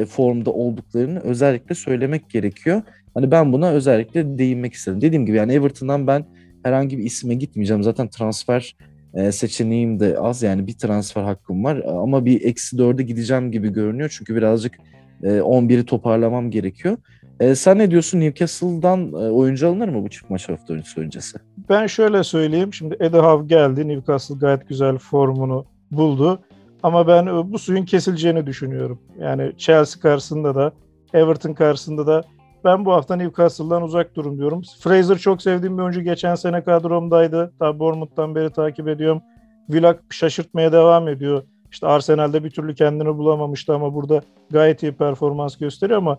formda 0.07 0.51
olduklarını 0.51 1.21
özellikle 1.21 1.75
söylemek 1.75 2.31
gerekiyor. 2.31 2.83
Hani 3.15 3.31
ben 3.31 3.53
buna 3.53 3.71
özellikle 3.71 4.39
değinmek 4.39 4.73
istedim. 4.75 5.01
Dediğim 5.01 5.27
gibi 5.27 5.37
yani 5.37 5.53
Everton'dan 5.53 6.07
ben 6.07 6.27
herhangi 6.63 6.99
bir 6.99 7.05
isime 7.05 7.35
gitmeyeceğim. 7.35 7.83
Zaten 7.83 8.09
transfer 8.09 8.75
e, 9.17 9.33
seçeneğim 9.33 10.01
de 10.01 10.19
az 10.19 10.43
yani 10.43 10.67
bir 10.67 10.79
transfer 10.79 11.23
hakkım 11.23 11.65
var 11.65 11.83
ama 11.87 12.25
bir 12.25 12.45
eksi 12.45 12.79
dörde 12.79 13.03
gideceğim 13.03 13.53
gibi 13.53 13.73
görünüyor. 13.73 14.15
Çünkü 14.19 14.37
birazcık 14.37 14.75
e, 15.23 15.29
11'i 15.29 15.85
toparlamam 15.85 16.51
gerekiyor. 16.51 16.97
E, 17.41 17.55
sen 17.55 17.79
ne 17.79 17.91
diyorsun 17.91 18.21
Newcastle'dan 18.21 19.13
e, 19.13 19.17
oyuncu 19.17 19.69
alınır 19.69 19.89
mı 19.89 20.05
bu 20.05 20.09
çift 20.09 20.31
maç 20.31 20.49
hafta 20.49 20.75
öncesi? 20.97 21.39
Ben 21.69 21.87
şöyle 21.87 22.25
söyleyeyim. 22.25 22.73
Şimdi 22.73 22.97
Howe 23.13 23.47
geldi. 23.47 23.89
Newcastle 23.89 24.35
gayet 24.35 24.69
güzel 24.69 24.99
formunu 24.99 25.65
buldu. 25.91 26.41
Ama 26.83 27.07
ben 27.07 27.27
e, 27.27 27.53
bu 27.53 27.59
suyun 27.59 27.85
kesileceğini 27.85 28.47
düşünüyorum. 28.47 28.99
Yani 29.21 29.53
Chelsea 29.59 30.03
karşısında 30.03 30.55
da 30.55 30.73
Everton 31.15 31.55
karşısında 31.55 32.07
da 32.07 32.25
ben 32.67 32.85
bu 32.85 32.93
hafta 32.93 33.17
Newcastle'dan 33.17 33.83
uzak 33.83 34.17
durum 34.17 34.39
diyorum. 34.39 34.63
Fraser 34.81 35.19
çok 35.19 35.43
sevdiğim 35.43 35.79
bir 35.79 35.83
oyuncu. 35.83 36.01
Geçen 36.01 36.35
sene 36.35 36.65
kadromdaydı. 36.65 37.53
Tabi 37.59 37.79
Bournemouth'tan 37.79 38.35
beri 38.35 38.51
takip 38.51 38.89
ediyorum. 38.89 39.23
Willock 39.67 40.01
şaşırtmaya 40.11 40.73
devam 40.73 41.09
ediyor. 41.09 41.43
İşte 41.71 41.87
Arsenal'de 41.87 42.45
bir 42.45 42.51
türlü 42.51 42.75
kendini 42.75 43.19
bulamamıştı 43.19 43.75
ama 43.75 43.95
burada 43.95 44.21
gayet 44.51 44.83
iyi 44.83 44.93
performans 44.93 45.57
gösteriyor 45.57 45.99
ama 45.99 46.19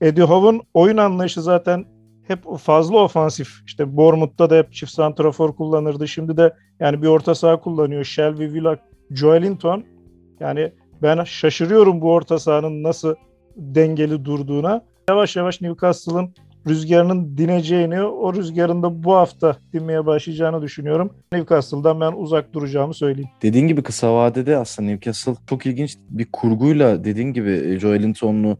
Eddie 0.00 0.24
Howe'un 0.24 0.62
oyun 0.74 0.96
anlayışı 0.96 1.42
zaten 1.42 1.84
hep 2.28 2.56
fazla 2.58 2.96
ofansif. 2.96 3.48
İşte 3.66 3.96
Bournemouth'ta 3.96 4.50
da 4.50 4.56
hep 4.56 4.72
çift 4.72 4.92
santrafor 4.92 5.56
kullanırdı. 5.56 6.08
Şimdi 6.08 6.36
de 6.36 6.54
yani 6.80 7.02
bir 7.02 7.08
orta 7.08 7.34
saha 7.34 7.60
kullanıyor. 7.60 8.04
Shelby, 8.04 8.44
Willock, 8.44 8.82
Joelinton. 9.10 9.84
Yani 10.40 10.72
ben 11.02 11.24
şaşırıyorum 11.24 12.00
bu 12.00 12.12
orta 12.12 12.38
sahanın 12.38 12.82
nasıl 12.82 13.14
dengeli 13.56 14.24
durduğuna. 14.24 14.84
Yavaş 15.08 15.36
yavaş 15.36 15.60
Newcastle'ın 15.60 16.34
rüzgarının 16.68 17.38
dineceğini, 17.38 18.02
o 18.02 18.34
rüzgarın 18.34 18.82
da 18.82 19.04
bu 19.04 19.14
hafta 19.14 19.56
dinmeye 19.72 20.06
başlayacağını 20.06 20.62
düşünüyorum. 20.62 21.14
Newcastle'dan 21.32 22.00
ben 22.00 22.12
uzak 22.12 22.52
duracağımı 22.52 22.94
söyleyeyim. 22.94 23.30
Dediğin 23.42 23.68
gibi 23.68 23.82
kısa 23.82 24.14
vadede 24.14 24.56
aslında 24.56 24.90
Newcastle 24.90 25.34
çok 25.46 25.66
ilginç 25.66 25.96
bir 26.10 26.26
kurguyla 26.32 27.04
dediğin 27.04 27.32
gibi 27.32 27.50
e, 27.50 27.80
Joe 27.80 27.98
Linton'lu 27.98 28.58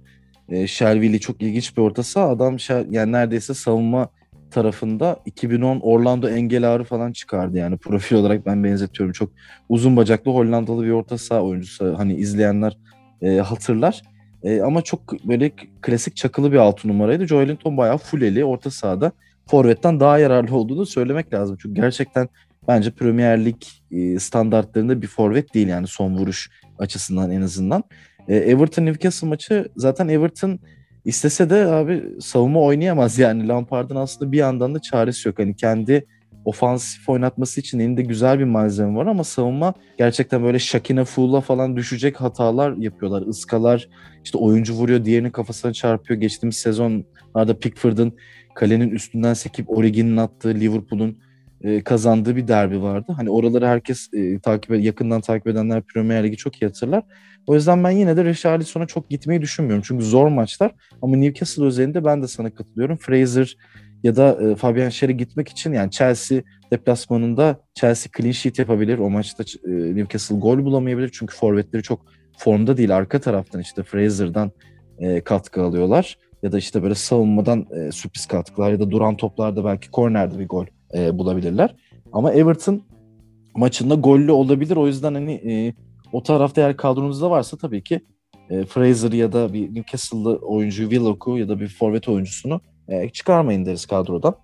e, 0.49 0.67
Shelby'li 0.67 1.21
çok 1.21 1.43
ilginç 1.43 1.77
bir 1.77 1.83
orta 1.83 2.03
saha. 2.03 2.29
Adam 2.29 2.57
yani 2.91 3.13
neredeyse 3.13 3.55
savunma 3.55 4.09
tarafında 4.51 5.17
2010 5.27 5.81
Orlando 5.81 6.29
Engelar'ı 6.29 6.85
falan 6.85 7.13
çıkardı 7.13 7.59
yani 7.59 7.77
profil 7.77 8.17
olarak 8.17 8.47
ben 8.47 8.65
benzetiyorum. 8.65 9.13
Çok 9.13 9.31
uzun 9.69 9.97
bacaklı 9.97 10.31
Hollandalı 10.31 10.85
bir 10.85 10.91
orta 10.91 11.19
saha 11.19 11.43
oyuncusu. 11.43 11.95
Hani 11.99 12.15
izleyenler 12.15 12.79
e, 13.23 13.37
hatırlar. 13.37 14.03
E, 14.45 14.61
ama 14.61 14.83
çok 14.83 15.25
böyle 15.25 15.51
klasik 15.83 16.17
çakılı 16.17 16.53
bir 16.53 16.57
altı 16.57 16.89
numaraydı. 16.89 17.27
Joelinton 17.27 17.77
bayağı 17.77 17.99
fulleli 17.99 18.45
orta 18.45 18.71
sahada. 18.71 19.13
Forvet'ten 19.47 20.01
daha 20.01 20.19
yararlı 20.19 20.57
olduğunu 20.57 20.87
söylemek 20.87 21.33
lazım. 21.35 21.57
Çünkü 21.61 21.81
gerçekten 21.81 22.29
bence 22.69 22.91
Premier 22.91 23.45
Lig 23.45 23.63
e, 23.91 24.19
standartlarında 24.19 25.03
bir 25.03 25.07
forvet 25.07 25.55
değil 25.55 25.69
yani 25.69 25.87
son 25.87 26.15
vuruş 26.15 26.51
açısından 26.79 27.31
en 27.31 27.43
azından. 27.43 27.85
E, 28.29 28.37
Everton 28.37 28.87
Newcastle 28.87 29.29
maçı 29.29 29.69
zaten 29.77 30.09
Everton 30.09 30.59
istese 31.05 31.51
de 31.51 31.67
abi 31.67 32.05
savunma 32.21 32.61
oynayamaz 32.61 33.19
yani 33.19 33.49
Lampard'ın 33.49 33.97
aslında 33.97 34.33
bir 34.33 34.39
yandan 34.39 34.75
da 34.75 34.79
çaresi 34.79 35.29
yok. 35.29 35.39
Hani 35.39 35.57
kendi 35.57 36.07
ofansif 36.45 37.09
oynatması 37.09 37.61
için 37.61 37.79
elinde 37.79 38.03
güzel 38.03 38.39
bir 38.39 38.45
malzeme 38.45 38.97
var 38.97 39.07
ama 39.07 39.25
savunma 39.25 39.75
gerçekten 39.99 40.43
böyle 40.43 40.59
Şakine 40.59 41.05
Full'a 41.05 41.41
falan 41.41 41.77
düşecek 41.77 42.21
hatalar 42.21 42.77
yapıyorlar. 42.77 43.23
Iskalar 43.27 43.89
işte 44.25 44.39
oyuncu 44.39 44.75
vuruyor 44.75 45.05
diğerinin 45.05 45.31
kafasına 45.31 45.73
çarpıyor. 45.73 46.21
Geçtiğimiz 46.21 46.57
sezonlarda 46.57 47.59
Pickford'ın 47.59 48.13
kalenin 48.55 48.91
üstünden 48.91 49.35
sekip 49.35 49.71
Origi'nin 49.71 50.17
attığı 50.17 50.55
Liverpool'un 50.55 51.19
e, 51.63 51.85
kazandığı 51.85 52.37
bir 52.37 52.49
derbi 52.49 52.83
vardı. 52.83 53.13
Hani 53.17 53.31
oraları 53.31 53.67
herkes 53.67 54.09
e, 54.15 54.39
takip 54.39 54.85
yakından 54.85 55.21
takip 55.21 55.47
edenler 55.47 55.83
Premier 55.83 56.25
Ligi 56.25 56.37
çok 56.37 56.63
iyi 56.63 56.67
hatırlar. 56.67 57.03
O 57.47 57.55
yüzden 57.55 57.85
ben 57.85 57.91
yine 57.91 58.17
de 58.17 58.25
Richarlison'a 58.25 58.87
çok 58.87 59.11
gitmeyi 59.11 59.43
düşünmüyorum. 59.43 59.85
Çünkü 59.87 60.05
zor 60.05 60.29
maçlar. 60.29 60.73
Ama 61.03 61.17
Newcastle 61.17 61.65
özelinde 61.65 62.05
ben 62.05 62.23
de 62.23 62.29
sana 62.29 62.55
katılıyorum. 62.55 62.97
Fraser 62.97 63.57
ya 64.05 64.17
da 64.17 64.39
e, 64.43 64.55
Fabian 64.55 64.89
Schär'e 64.89 65.13
gitmek 65.13 65.49
için 65.49 65.73
yani 65.73 65.91
Chelsea 65.91 66.43
deplasmanında 66.71 67.61
Chelsea 67.75 68.11
clean 68.17 68.33
sheet 68.33 68.59
yapabilir. 68.59 68.99
O 68.99 69.11
maçta 69.11 69.45
e, 69.67 69.71
Newcastle 69.71 70.37
gol 70.37 70.65
bulamayabilir. 70.65 71.11
Çünkü 71.13 71.37
forvetleri 71.37 71.83
çok 71.83 72.01
formda 72.39 72.77
değil. 72.77 72.97
Arka 72.97 73.21
taraftan 73.21 73.61
işte 73.61 73.83
Fraser'dan 73.83 74.53
e, 74.99 75.21
katkı 75.21 75.63
alıyorlar. 75.63 76.19
Ya 76.43 76.53
da 76.53 76.59
işte 76.59 76.83
böyle 76.83 76.95
savunmadan 76.95 77.67
e, 77.71 77.93
sürpriz 77.93 78.27
katkılar 78.27 78.73
ya 78.73 78.81
da 78.81 78.91
duran 78.91 79.17
toplarda 79.17 79.65
belki 79.65 79.91
kornerde 79.91 80.39
bir 80.39 80.49
gol 80.49 80.67
e, 80.95 81.19
bulabilirler. 81.19 81.77
Ama 82.13 82.33
Everton 82.33 82.83
maçında 83.57 83.95
gollü 83.95 84.33
olabilir. 84.33 84.77
O 84.77 84.87
yüzden 84.87 85.15
hani 85.15 85.33
e, 85.33 85.75
O 86.13 86.23
tarafta 86.23 86.61
eğer 86.61 86.77
kadronuzda 86.77 87.31
varsa 87.31 87.57
tabii 87.57 87.83
ki 87.85 88.01
e, 88.51 88.65
Fraser 88.65 89.13
ya 89.13 89.33
da 89.33 89.53
bir 89.53 89.75
Newcastle'lı 89.75 90.37
oyuncu 90.37 90.83
Willock'u 90.83 91.39
ya 91.39 91.49
da 91.49 91.61
bir 91.61 91.69
forvet 91.69 92.09
oyuncusunu 92.09 92.61
e, 92.89 93.09
çıkarmayın 93.09 93.67
deriz 93.67 93.87
kadrodan. 93.87 94.37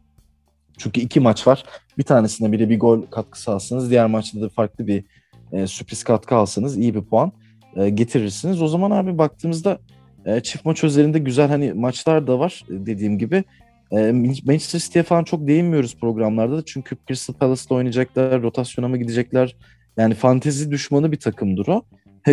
Çünkü 0.79 1.01
iki 1.01 1.21
maç 1.21 1.47
var. 1.47 1.65
Bir 1.99 2.03
tanesinde 2.03 2.53
biri 2.53 2.71
bir 2.71 2.81
gol 2.81 3.03
katkısı 3.03 3.53
alsanız, 3.53 3.91
diğer 3.91 4.07
maçta 4.07 4.41
da 4.41 4.49
farklı 4.49 4.87
bir 4.87 5.05
e, 5.53 5.67
sürpriz 5.67 6.05
katkı 6.05 6.35
alsanız 6.35 6.79
iyi 6.79 6.95
bir 6.95 7.03
puan 7.03 7.33
e, 7.77 7.91
getirirsiniz. 7.91 8.63
O 8.63 8.69
zaman 8.69 8.91
abi 8.91 9.19
baktığımızda 9.19 9.79
e, 10.25 10.41
çift 10.41 10.65
maç 10.65 10.85
özelinde 10.85 11.19
güzel 11.19 11.49
hani 11.49 11.73
maçlar 11.73 12.27
da 12.27 12.39
var 12.39 12.65
e, 12.69 12.87
dediğim 12.87 13.19
gibi. 13.19 13.45
E, 13.93 14.13
Manchester 14.13 14.79
City'ye 14.79 15.03
falan 15.03 15.25
çok 15.25 15.47
değinmiyoruz 15.47 15.97
programlarda 16.01 16.57
da 16.57 16.63
çünkü 16.67 16.97
Crystal 17.09 17.35
Palace'da 17.35 17.75
oynayacaklar, 17.75 18.43
rotasyona 18.43 18.89
mı 18.89 18.99
gidecekler? 18.99 19.57
Yani 19.97 20.15
fantezi 20.15 20.71
düşmanı 20.71 21.13
bir 21.13 21.21
takımdır 21.21 21.69
o. 21.69 21.83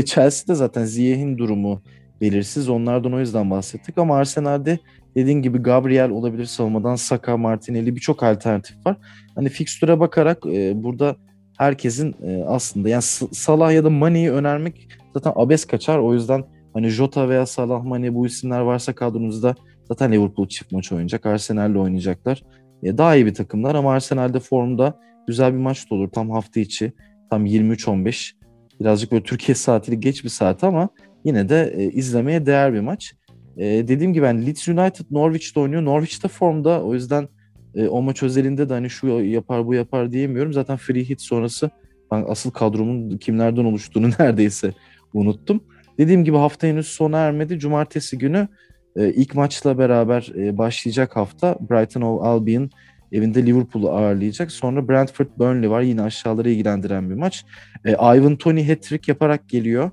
Chelsea'de 0.06 0.56
zaten 0.56 0.86
Ziyeh'in 0.86 1.38
durumu 1.38 1.82
belirsiz. 2.22 2.70
Onlardan 2.70 3.14
o 3.14 3.20
yüzden 3.20 3.52
bahsettik 3.52 3.98
ama 3.98 4.18
Arsenal'de 4.18 4.80
dediğin 5.18 5.42
gibi 5.42 5.58
Gabriel 5.58 6.10
olabilir 6.10 6.46
savunmadan 6.46 6.96
Saka, 6.96 7.38
Martinelli 7.38 7.96
birçok 7.96 8.24
alternatif 8.24 8.86
var. 8.86 8.98
Hani 9.36 9.50
fikstüre 9.50 10.00
bakarak 10.00 10.46
e, 10.46 10.84
burada 10.84 11.16
herkesin 11.58 12.16
e, 12.24 12.44
aslında 12.48 12.90
yani 12.90 13.02
Salah 13.32 13.74
ya 13.74 13.84
da 13.84 13.90
Mane'yi 13.90 14.32
önermek 14.32 14.88
zaten 15.14 15.34
abes 15.36 15.66
kaçar. 15.66 15.98
O 15.98 16.14
yüzden 16.14 16.44
hani 16.74 16.90
Jota 16.90 17.30
veya 17.30 17.46
Salah, 17.46 17.84
Mane 17.84 18.16
bu 18.16 18.26
isimler 18.26 18.60
varsa 18.60 18.96
kadronuzda 18.96 19.56
zaten 19.88 20.12
Liverpool 20.12 20.48
çift 20.48 20.72
maç 20.72 20.92
oynayacak. 20.92 21.26
Arsenal'le 21.26 21.76
oynayacaklar. 21.76 22.44
E, 22.84 22.98
daha 22.98 23.16
iyi 23.16 23.26
bir 23.26 23.34
takımlar 23.34 23.76
ama 23.76 23.94
Arsenal'de 23.94 24.40
formda 24.40 25.00
güzel 25.28 25.54
bir 25.54 25.60
maç 25.60 25.92
da 25.92 25.96
olur. 25.96 26.10
Tam 26.10 26.30
hafta 26.30 26.60
içi. 26.60 26.94
Tam 27.30 27.46
23-15. 27.46 28.32
Birazcık 28.80 29.12
böyle 29.12 29.24
Türkiye 29.24 29.56
saatiyle 29.56 30.00
geç 30.00 30.24
bir 30.24 30.30
saat 30.30 30.64
ama 30.64 30.90
yine 31.26 31.50
de 31.50 31.74
e, 31.78 31.84
izlemeye 31.84 32.46
değer 32.46 32.74
bir 32.74 32.80
maç. 32.80 33.14
E, 33.58 33.66
dediğim 33.88 34.14
gibi 34.14 34.24
ben 34.24 34.46
Leeds 34.46 34.68
United 34.68 35.06
Norwich'te 35.12 35.60
oynuyor. 35.60 35.86
Norwich 35.86 36.24
de 36.24 36.28
formda. 36.28 36.84
O 36.84 36.94
yüzden 36.94 37.28
e, 37.76 37.88
o 37.88 38.02
maç 38.02 38.24
özelinde 38.24 38.70
de 38.70 38.74
hani 38.74 38.90
şu 38.90 39.08
yapar 39.08 39.68
bu 39.68 39.74
yapar 39.74 40.12
diyemiyorum. 40.12 40.54
Zaten 40.54 40.78
free 40.78 41.10
hit 41.10 41.22
sonrası 41.22 41.70
ben 42.12 42.26
asıl 42.28 42.52
kadromun 42.52 43.18
kimlerden 43.18 43.66
oluştuğunu 43.66 44.10
neredeyse 44.20 44.74
unuttum. 45.14 45.64
Dediğim 45.98 46.24
gibi 46.24 46.38
hafta 46.38 46.68
henüz 46.68 46.88
sona 46.88 47.18
ermedi. 47.18 47.60
Cumartesi 47.60 48.18
günü 48.18 48.48
e, 48.96 49.10
ilk 49.14 49.36
maçla 49.36 49.78
beraber 49.78 50.32
e, 50.38 50.58
başlayacak 50.58 51.16
hafta 51.16 51.58
Brighton 51.70 52.02
of 52.02 52.22
Albion 52.22 52.70
evinde 53.12 53.46
Liverpool'u 53.46 53.90
ağırlayacak. 53.90 54.52
Sonra 54.52 54.90
Brentford 54.90 55.28
Burnley 55.38 55.70
var. 55.70 55.82
Yine 55.82 56.02
aşağıları 56.02 56.50
ilgilendiren 56.50 57.10
bir 57.10 57.16
maç. 57.16 57.46
E, 57.86 57.92
Ivan 57.92 58.36
Tony 58.36 58.68
hat-trick 58.68 59.12
yaparak 59.12 59.50
geliyor. 59.50 59.92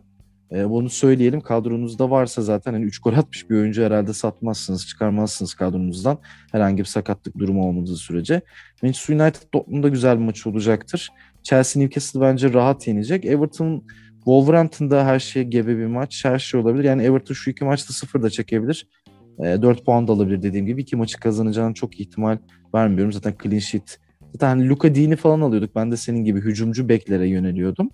E, 0.54 0.70
bunu 0.70 0.90
söyleyelim. 0.90 1.40
Kadronuzda 1.40 2.10
varsa 2.10 2.42
zaten 2.42 2.72
hani 2.72 2.84
3 2.84 2.98
gol 2.98 3.12
atmış 3.12 3.50
bir 3.50 3.56
oyuncu 3.56 3.82
herhalde 3.82 4.12
satmazsınız, 4.12 4.86
çıkarmazsınız 4.86 5.54
kadronuzdan. 5.54 6.18
Herhangi 6.52 6.78
bir 6.78 6.84
sakatlık 6.84 7.38
durumu 7.38 7.68
olmadığı 7.68 7.96
sürece. 7.96 8.40
Manchester 8.82 9.14
United 9.14 9.42
Dortmund'da 9.54 9.88
güzel 9.88 10.18
bir 10.18 10.24
maç 10.24 10.46
olacaktır. 10.46 11.10
Chelsea 11.42 11.82
Newcastle 11.82 12.20
bence 12.20 12.52
rahat 12.52 12.88
yenecek. 12.88 13.24
Everton 13.24 13.84
Wolverhampton'da 14.14 15.06
her 15.06 15.18
şey 15.18 15.42
gebe 15.42 15.78
bir 15.78 15.86
maç. 15.86 16.24
Her 16.24 16.38
şey 16.38 16.60
olabilir. 16.60 16.84
Yani 16.84 17.02
Everton 17.02 17.34
şu 17.34 17.50
iki 17.50 17.64
maçta 17.64 17.92
sıfır 17.92 18.22
da 18.22 18.30
çekebilir. 18.30 18.88
E, 19.38 19.62
4 19.62 19.86
puan 19.86 20.08
da 20.08 20.12
alabilir 20.12 20.42
dediğim 20.42 20.66
gibi. 20.66 20.82
iki 20.82 20.96
maçı 20.96 21.20
kazanacağını 21.20 21.74
çok 21.74 22.00
ihtimal 22.00 22.38
vermiyorum. 22.74 23.12
Zaten 23.12 23.34
clean 23.42 23.58
sheet. 23.58 23.98
Zaten 24.32 24.48
hani 24.48 24.68
Luka 24.68 24.94
Dini 24.94 25.16
falan 25.16 25.40
alıyorduk. 25.40 25.76
Ben 25.76 25.92
de 25.92 25.96
senin 25.96 26.24
gibi 26.24 26.40
hücumcu 26.40 26.88
beklere 26.88 27.28
yöneliyordum. 27.28 27.90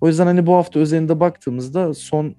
O 0.00 0.06
yüzden 0.06 0.26
hani 0.26 0.46
bu 0.46 0.54
hafta 0.54 0.80
üzerinde 0.80 1.20
baktığımızda 1.20 1.94
son 1.94 2.34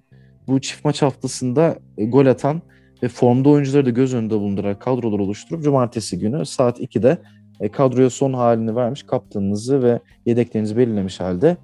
bu 0.47 0.61
çift 0.61 0.85
maç 0.85 1.01
haftasında 1.01 1.79
e, 1.97 2.05
gol 2.05 2.25
atan 2.25 2.61
ve 3.03 3.07
formda 3.07 3.49
oyuncuları 3.49 3.85
da 3.85 3.89
göz 3.89 4.13
önünde 4.13 4.33
bulundurarak 4.33 4.81
kadrolar 4.81 5.19
oluşturup 5.19 5.63
cumartesi 5.63 6.19
günü 6.19 6.45
saat 6.45 6.79
2'de 6.79 7.17
e, 7.59 7.69
kadroya 7.69 8.09
son 8.09 8.33
halini 8.33 8.75
vermiş 8.75 9.03
kaptanınızı 9.03 9.83
ve 9.83 9.99
yedeklerinizi 10.25 10.77
belirlemiş 10.77 11.19
halde 11.19 11.57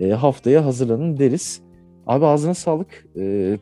e, 0.00 0.10
haftaya 0.10 0.64
hazırlanın 0.64 1.16
deriz. 1.16 1.60
Abi 2.06 2.26
ağzına 2.26 2.54
sağlık. 2.54 3.06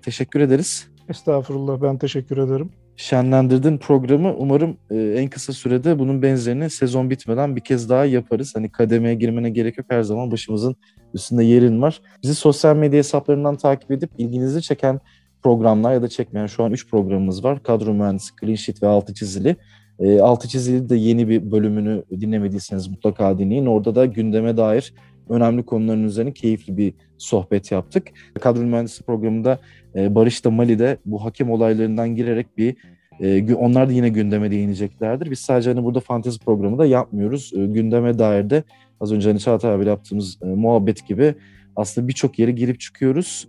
Teşekkür 0.03 0.41
ederiz. 0.41 0.89
Estağfurullah 1.09 1.83
ben 1.83 1.99
teşekkür 1.99 2.39
ederim. 2.39 2.71
Şenlendirdin 2.99 3.79
programı. 3.79 4.35
Umarım 4.37 4.77
en 4.91 5.29
kısa 5.29 5.53
sürede 5.53 5.99
bunun 5.99 6.23
benzerini 6.23 6.71
sezon 6.71 7.11
bitmeden 7.11 7.57
bir 7.57 7.61
kez 7.61 7.89
daha 7.91 8.05
yaparız. 8.05 8.53
Hani 8.57 8.73
kademeye 8.73 9.15
girmene 9.15 9.51
gerek 9.51 9.79
yok 9.79 9.87
her 9.91 10.03
zaman 10.03 10.31
başımızın 10.31 10.77
üstünde 11.15 11.45
yerin 11.45 11.83
var. 11.83 12.01
Bizi 12.23 12.35
sosyal 12.35 12.77
medya 12.77 12.99
hesaplarından 12.99 13.57
takip 13.57 13.91
edip 13.91 14.11
ilginizi 14.19 14.63
çeken 14.63 15.01
programlar 15.43 15.93
ya 15.93 16.03
da 16.03 16.09
çekmeyen 16.09 16.47
şu 16.47 16.65
an 16.65 16.73
3 16.73 16.91
programımız 16.91 17.45
var. 17.45 17.63
Kadro 17.63 17.95
Mühendisi, 17.95 18.33
Clean 18.41 18.55
Sheet 18.55 18.83
ve 18.83 18.87
Altı 18.87 19.15
Çizili. 19.15 19.57
E, 19.99 20.21
Altı 20.21 20.49
Çizili 20.49 20.89
de 20.89 20.97
yeni 20.97 21.29
bir 21.29 21.51
bölümünü 21.51 22.05
dinlemediyseniz 22.11 22.89
mutlaka 22.89 23.39
dinleyin. 23.39 23.67
Orada 23.67 23.95
da 23.95 24.07
gündeme 24.07 24.57
dair 24.57 24.95
önemli 25.29 25.63
konuların 25.63 26.05
üzerine 26.05 26.33
keyifli 26.33 26.77
bir 26.77 26.95
sohbet 27.19 27.73
yaptık. 27.73 28.09
Kadro 28.41 28.61
Mühendisi 28.61 29.03
programında 29.03 29.59
e, 29.95 30.15
Barış 30.15 30.45
da 30.45 30.51
Mali'de 30.51 30.99
bu 31.05 31.25
hakem 31.25 31.51
olaylarından 31.51 32.17
girerek 32.17 32.59
bir 32.59 32.77
e, 33.21 33.55
onlar 33.55 33.89
da 33.89 33.93
yine 33.93 34.09
gündeme 34.09 34.51
değineceklerdir. 34.51 35.31
Biz 35.31 35.39
sadece 35.39 35.71
hani 35.71 35.85
burada 35.85 36.01
fantezi 36.01 36.39
programı 36.39 36.79
da 36.79 36.87
yapmıyoruz. 36.87 37.53
E, 37.57 37.67
gündeme 37.67 38.19
dair 38.19 38.51
de 38.51 38.63
az 39.01 39.13
önce 39.13 39.29
hani 39.29 39.41
Çağatay 39.41 39.75
abi 39.75 39.87
yaptığımız 39.87 40.39
muhabbet 40.43 41.07
gibi 41.09 41.35
aslında 41.77 42.09
birçok 42.09 42.39
yere 42.39 42.51
girip 42.51 42.81
çıkıyoruz. 42.81 43.49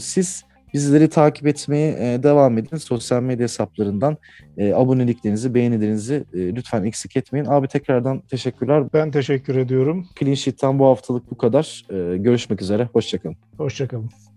Siz 0.00 0.44
bizleri 0.74 1.08
takip 1.08 1.46
etmeye 1.46 1.90
e, 1.90 2.22
devam 2.22 2.58
edin. 2.58 2.76
Sosyal 2.76 3.22
medya 3.22 3.44
hesaplarından 3.44 4.16
e, 4.56 4.72
aboneliklerinizi, 4.74 5.54
beğenilerinizi 5.54 6.24
e, 6.34 6.38
lütfen 6.38 6.84
eksik 6.84 7.16
etmeyin. 7.16 7.46
Abi 7.46 7.68
tekrardan 7.68 8.20
teşekkürler. 8.20 8.84
Ben 8.94 9.10
teşekkür 9.10 9.56
ediyorum. 9.56 10.06
Clean 10.20 10.34
Sheet'ten 10.34 10.78
bu 10.78 10.86
haftalık 10.86 11.30
bu 11.30 11.38
kadar. 11.38 11.84
Görüşmek 12.16 12.62
üzere. 12.62 12.88
Hoşçakalın. 12.92 13.36
Hoşçakalın. 13.56 14.27